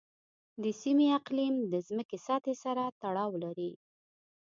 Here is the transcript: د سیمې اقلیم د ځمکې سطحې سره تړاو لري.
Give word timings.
د 0.63 0.65
سیمې 0.81 1.07
اقلیم 1.19 1.55
د 1.71 1.73
ځمکې 1.87 2.17
سطحې 2.25 2.55
سره 2.63 2.83
تړاو 3.01 3.31
لري. 3.43 3.71